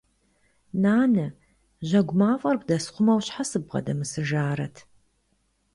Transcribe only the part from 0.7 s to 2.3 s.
Нанэ, жьэгу